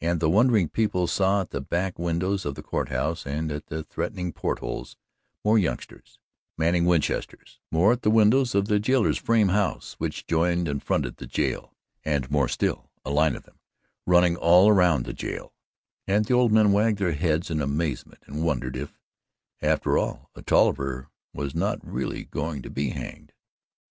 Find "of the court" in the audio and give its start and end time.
2.46-2.88